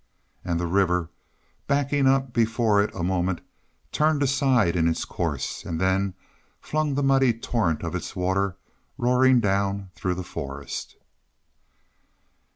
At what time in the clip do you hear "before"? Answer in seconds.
2.33-2.81